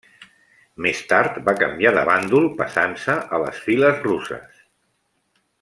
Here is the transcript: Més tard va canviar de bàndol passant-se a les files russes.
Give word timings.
Més 0.85 1.01
tard 1.11 1.37
va 1.49 1.53
canviar 1.59 1.93
de 1.97 2.07
bàndol 2.11 2.49
passant-se 2.63 3.21
a 3.39 3.43
les 3.47 3.63
files 3.67 4.03
russes. 4.11 4.67